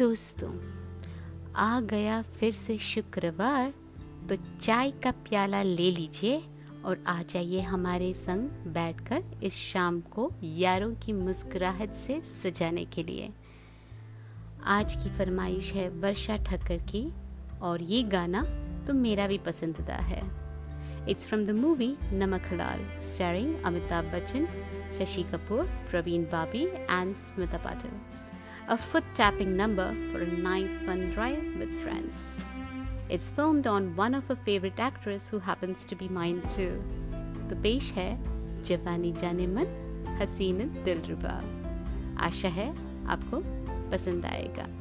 दोस्तों, 0.00 0.50
आ 1.56 1.80
गया 1.80 2.20
फिर 2.38 2.52
से 2.52 2.76
शुक्रवार 2.78 3.72
तो 4.28 4.36
चाय 4.60 4.90
का 5.04 5.10
प्याला 5.10 5.62
ले 5.62 5.90
लीजिए 5.90 6.36
और 6.84 7.02
आ 7.06 7.22
जाइए 7.22 7.60
हमारे 7.60 8.12
संग 8.14 8.48
बैठकर 8.74 9.24
इस 9.42 9.54
शाम 9.54 10.00
को 10.00 10.30
यारों 10.42 10.90
की 10.94 11.12
मुस्कुराहट 11.12 11.94
से 11.94 12.20
सजाने 12.20 12.84
के 12.84 13.02
लिए। 13.02 13.28
आज 14.64 14.94
की 14.94 15.10
फरमाइश 15.10 15.72
है 15.72 15.88
वर्षा 16.00 16.36
ठक्कर 16.36 16.78
की 16.84 17.06
और 17.62 17.82
ये 17.82 18.02
गाना 18.02 18.42
तो 18.86 18.94
मेरा 18.94 19.26
भी 19.26 19.38
पसंदीदा 19.38 19.96
है। 20.04 20.22
It's 21.08 21.26
from 21.26 21.44
the 21.44 21.50
movie 21.56 21.96
Namak 22.12 22.48
Halaal 22.52 22.86
starring 23.02 23.54
Amitabh 23.64 24.04
Bachchan, 24.14 24.46
Shashi 24.98 25.22
Kapoor, 25.22 25.64
Parveen 25.90 26.24
Babi 26.32 26.64
and 26.64 27.14
Smita 27.16 27.58
Patil. 27.58 28.00
a 28.69 28.77
foot 28.77 29.03
tapping 29.13 29.55
number 29.55 29.93
for 30.11 30.21
a 30.21 30.27
nice 30.27 30.77
fun 30.79 31.09
drive 31.11 31.43
with 31.57 31.79
friends. 31.81 32.39
It's 33.09 33.29
filmed 33.29 33.67
on 33.67 33.95
one 33.95 34.13
of 34.13 34.27
her 34.27 34.35
favorite 34.35 34.79
actress 34.79 35.29
who 35.29 35.39
happens 35.39 35.85
to 35.85 35.95
be 35.95 36.07
mine 36.07 36.41
too. 36.49 36.81
तो 37.49 37.55
पेश 37.61 37.91
है 37.93 38.09
जवानी 38.63 39.11
जाने 39.11 39.47
मन 39.47 40.17
हसीन 40.21 40.57
दिलरुबा 40.83 41.35
आशा 42.25 42.49
है 42.49 42.69
आपको 43.15 43.41
पसंद 43.91 44.25
आएगा 44.25 44.78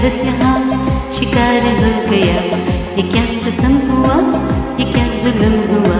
खुद 0.00 0.14
यहाँ 0.26 0.58
शिकार 1.12 1.62
हो 1.62 2.10
गया, 2.10 2.36
ये 2.96 3.02
क्या 3.02 3.24
सतम 3.26 3.74
हुआ? 3.88 4.14
ये 4.78 4.92
क्या 4.92 5.04
जुल्म 5.20 5.58
हुआ? 5.72 5.98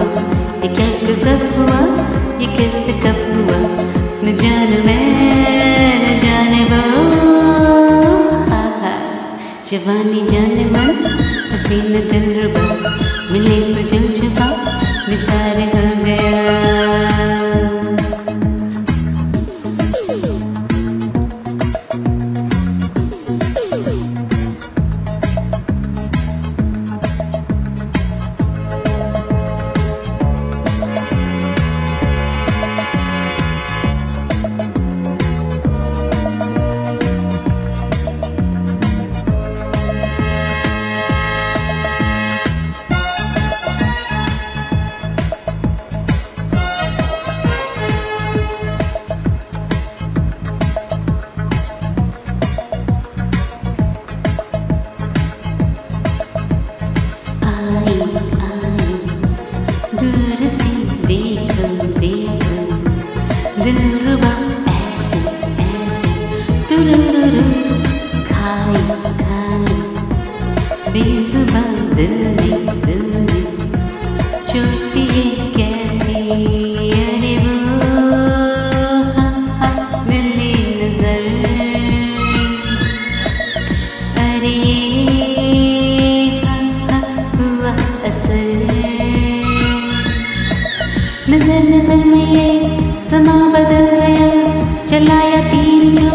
ये 0.63 0.67
क्या 0.67 0.87
गजब 1.03 1.43
हुआ? 1.57 1.79
ये 2.39 2.47
कैसे 2.57 2.93
कब 2.93 3.19
हुआ? 3.35 3.59
न 4.23 4.35
जान 4.37 4.73
मैं, 4.85 5.03
न 6.03 6.19
जाने 6.19 6.63
वो। 6.63 6.81
जवानी 9.71 10.21
जाने 10.27 10.65
मन, 10.65 11.05
हसीन 11.53 11.93
दिल 12.09 12.50
खाई 69.21 70.91
बेजुबा 70.93 71.63
दिल 71.95 72.31
अरे 77.01 77.35
वो 77.43 77.81
नज़र 80.81 81.23
अरे 84.23 84.55
हुआ 87.37 87.73
असर 88.09 88.63
नज़र 91.29 91.63
नज़र 91.69 92.05
में 92.05 93.03
समा 93.09 93.37
बदल 93.53 93.89
गया, 93.99 94.29
चलाया 94.85 95.41
तीर 95.51 95.83
जो 95.99 96.09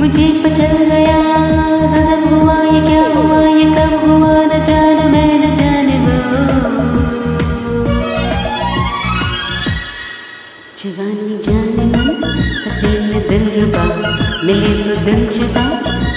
मुझे 0.00 0.28
पचल 0.44 0.87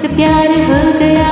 से 0.00 0.08
प्यार 0.16 0.50
हो 0.70 0.80
गया। 1.00 1.30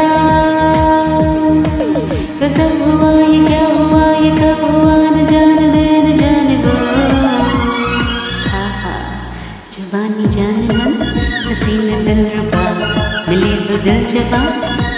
गजब 2.40 2.72
हुआ 2.82 3.10
ये 3.12 3.38
क्या 3.46 3.64
हुआ, 3.66 4.04
ये 4.24 4.30
कब 4.40 4.60
हुआ, 4.70 4.94
न 5.14 5.24
जाने 5.30 5.66
मैं, 5.72 5.94
न 6.04 6.16
जाने 6.16 6.56
वो। 6.64 6.74
हा 8.52 8.64
हा, 8.80 8.94
जुबानी 9.74 10.26
जाने 10.36 10.68
मन 10.78 10.92
हसीन 11.48 12.04
दिल 12.06 12.20
रुबा 12.36 12.64
मिले 13.28 13.52
दो 13.68 13.76
दिल 13.84 14.00
जबा, 14.12 14.42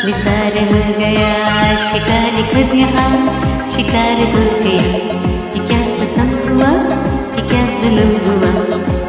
निसार 0.06 0.54
हो 0.72 0.81
गया, 0.98 1.32
शिकार 1.87 2.34
खुद 2.52 2.70
यहाँ, 2.78 3.12
शिकार 3.76 4.19
हो 4.34 4.44
गया। 4.64 4.84
ये 5.54 5.60
क्या 5.66 5.81
सितम 5.94 6.31
हुआ, 6.46 6.70
ये 7.37 7.42
क्या 7.48 7.64
जुल्म 7.81 8.12
हुआ, 8.26 8.52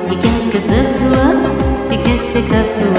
ये 0.09 0.15
क्या 0.21 0.35
गजब 0.53 0.87
हुआ, 1.03 1.25
ये 1.91 1.97
कैसे 2.03 2.39
कब 2.49 2.67
हुआ? 2.79 2.90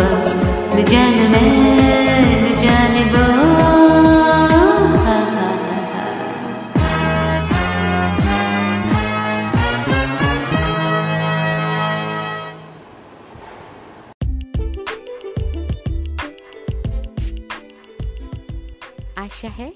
आशा 19.33 19.49
है 19.49 19.73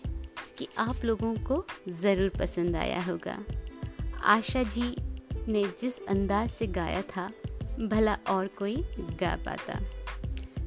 कि 0.59 0.67
आप 0.79 1.05
लोगों 1.05 1.35
को 1.45 1.65
ज़रूर 1.91 2.31
पसंद 2.39 2.77
आया 2.77 3.01
होगा। 3.03 3.37
आशा 4.25 4.63
जी 4.63 4.97
ने 5.49 5.63
जिस 5.81 5.99
अंदाज 6.09 6.51
से 6.51 6.67
गाया 6.67 7.01
था, 7.03 7.27
भला 7.81 8.17
और 8.29 8.47
कोई 8.59 8.77
गा 9.21 9.35
पाता। 9.47 9.79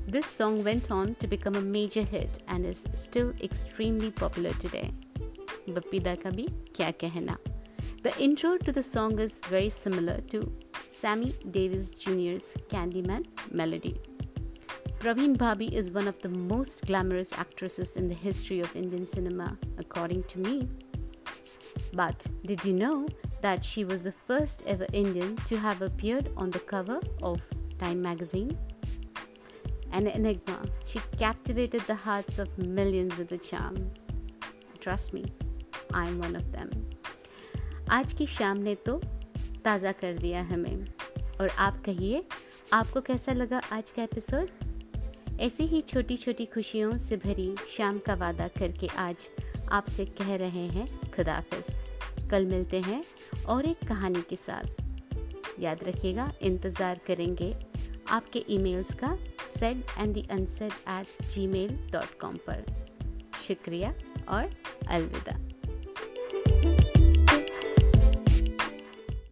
This 0.10 0.26
song 0.38 0.64
went 0.64 0.92
on 0.92 1.14
to 1.22 1.28
become 1.28 1.58
a 1.58 1.62
major 1.68 2.08
hit 2.12 2.38
and 2.50 2.66
is 2.66 2.86
still 2.96 3.32
extremely 3.44 4.10
popular 4.20 4.58
today 4.62 4.84
Bappida 5.70 6.16
का 6.16 6.30
भी 6.30 6.48
क्या 6.76 6.92
कहना। 7.02 7.38
The 8.04 8.14
intro 8.20 8.56
to 8.58 8.72
the 8.72 8.82
song 8.82 9.22
is 9.22 9.40
very 9.52 9.70
similar 9.72 10.24
to 10.32 10.42
Sammy 11.02 11.34
Davis 11.48 12.00
Junior's 12.06 12.54
Candyman 12.72 13.26
melody 13.54 13.96
Praveen 14.99 15.37
Bhabi 15.37 15.73
is 15.73 15.91
one 15.93 16.09
of 16.09 16.19
the 16.23 16.29
most 16.29 16.87
glamorous 16.87 17.33
actresses 17.33 17.97
in 17.97 18.09
the 18.09 18.15
history 18.15 18.61
of 18.61 18.75
Indian 18.75 19.05
cinema, 19.05 19.59
according 19.79 20.23
to 20.25 20.39
me. 20.39 20.69
But 21.93 22.27
did 22.45 22.65
you 22.65 22.73
know 22.73 23.07
that 23.43 23.65
she 23.65 23.85
was 23.85 24.03
the 24.03 24.15
first 24.27 24.65
ever 24.67 24.87
Indian 24.93 25.37
to 25.37 25.57
have 25.59 25.83
appeared 25.83 26.31
on 26.37 26.51
the 26.51 26.61
cover 26.61 27.01
of 27.23 27.43
Time 27.79 28.01
magazine? 28.01 28.57
An 29.93 30.07
enigma, 30.07 30.65
she 30.87 31.01
captivated 31.19 31.83
the 31.83 31.95
hearts 31.95 32.39
of 32.39 32.57
millions 32.59 33.17
with 33.17 33.31
her 33.31 33.37
charm. 33.37 33.91
Trust 34.81 35.13
me, 35.13 35.25
I'm 35.93 36.19
one 36.19 36.37
of 36.37 36.51
them. 36.53 36.71
आज 37.91 38.13
की 38.13 38.27
शाम 38.27 38.59
ने 38.59 38.75
तो 38.87 39.01
ताज़ा 39.65 39.93
कर 39.93 40.19
दिया 40.19 40.43
हमें 40.43 40.87
और 41.41 41.49
आप 41.49 41.83
कहिए 41.85 42.25
आपको 42.73 43.01
कैसा 43.09 43.33
लगा 43.33 43.61
आज 43.73 43.91
का 43.91 44.03
एपिसोड 44.03 44.68
ऐसी 45.40 45.64
ही 45.64 45.82
छोटी 45.82 46.18
छोटी 46.18 46.46
खुशियों 46.46 46.98
से 46.98 47.18
भरी 47.18 47.56
शाम 47.68 48.00
का 48.00 48.14
वादा 48.14 48.48
करके 48.48 48.88
आज 48.88 49.30
आपसे 49.72 50.06
कह 50.06 50.36
रहे 50.36 50.66
हैं 50.68 51.12
खुदाफिज 51.12 52.30
कल 52.32 52.46
मिलते 52.46 52.80
हैं 52.80 53.04
और 53.46 53.66
एक 53.66 53.88
कहानी 53.88 54.22
के 54.30 54.36
साथ। 54.36 54.66
याद 55.60 55.84
रखिएगा, 55.84 56.32
इंतज़ार 56.42 57.00
करेंगे। 57.08 57.54
आपके 58.10 58.44
ईमेल्स 58.50 58.94
का 58.94 59.18
said 59.60 59.84
and 59.98 60.14
the 60.14 60.28
unsaid 60.32 60.72
at 60.90 61.30
Gmail 61.48 61.78
dot 61.92 62.20
com 62.20 62.36
पर। 62.50 62.66
शुक्रिया 63.48 63.94
और 64.30 64.50
अलविदा। 64.88 65.49